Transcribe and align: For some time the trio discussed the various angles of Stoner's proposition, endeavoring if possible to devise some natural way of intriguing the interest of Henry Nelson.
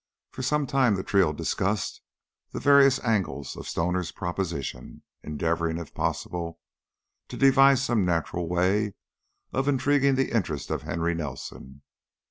For 0.31 0.41
some 0.41 0.65
time 0.65 0.95
the 0.95 1.03
trio 1.03 1.31
discussed 1.31 2.01
the 2.53 2.59
various 2.59 2.97
angles 3.01 3.55
of 3.55 3.67
Stoner's 3.67 4.11
proposition, 4.11 5.03
endeavoring 5.21 5.77
if 5.77 5.93
possible 5.93 6.59
to 7.27 7.37
devise 7.37 7.83
some 7.83 8.03
natural 8.03 8.49
way 8.49 8.95
of 9.53 9.67
intriguing 9.67 10.15
the 10.15 10.31
interest 10.33 10.71
of 10.71 10.81
Henry 10.81 11.13
Nelson. 11.13 11.83